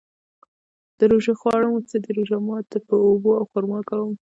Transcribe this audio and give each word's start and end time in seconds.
د 0.97 0.99
روژې 1.11 1.33
خواړه 1.39 1.67
مو 1.71 1.79
څه 1.89 1.97
ده؟ 2.03 2.09
روژه 2.17 2.37
ماتی 2.47 2.79
په 2.87 2.95
اوبو 3.07 3.29
او 3.39 3.43
خرما 3.51 3.79
کوم 3.89 4.11